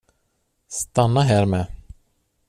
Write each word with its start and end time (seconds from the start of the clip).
Stanna 0.67 1.21
här 1.21 1.45
med. 1.45 1.65